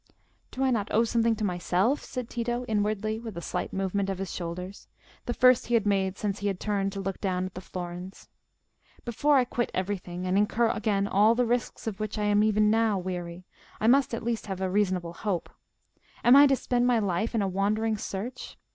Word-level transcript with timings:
"Do 0.49 0.63
I 0.63 0.71
not 0.71 0.87
owe 0.91 1.03
something 1.03 1.35
to 1.35 1.43
myself?" 1.43 2.03
said 2.03 2.27
Tito, 2.27 2.65
inwardly, 2.67 3.19
with 3.19 3.37
a 3.37 3.39
slight 3.41 3.71
movement 3.71 4.09
of 4.09 4.17
his 4.17 4.33
shoulders, 4.33 4.87
the 5.27 5.33
first 5.35 5.67
he 5.67 5.75
had 5.75 5.85
made 5.85 6.17
since 6.17 6.39
he 6.39 6.47
had 6.47 6.59
turned 6.59 6.91
to 6.93 6.99
look 6.99 7.21
down 7.21 7.45
at 7.45 7.53
the 7.53 7.61
florins. 7.61 8.27
"Before 9.05 9.37
I 9.37 9.45
quit 9.45 9.69
everything, 9.75 10.25
and 10.25 10.39
incur 10.39 10.69
again 10.71 11.05
all 11.07 11.35
the 11.35 11.45
risks 11.45 11.85
of 11.85 11.99
which 11.99 12.17
I 12.17 12.23
am 12.23 12.43
even 12.43 12.71
now 12.71 12.97
weary, 12.97 13.45
I 13.79 13.85
must 13.85 14.15
at 14.15 14.23
least 14.23 14.47
have 14.47 14.59
a 14.59 14.71
reasonable 14.71 15.13
hope. 15.13 15.51
Am 16.23 16.35
I 16.35 16.47
to 16.47 16.55
spend 16.55 16.87
my 16.87 16.97
life 16.97 17.35
in 17.35 17.43
a 17.43 17.47
wandering 17.47 17.95
search? 17.99 18.57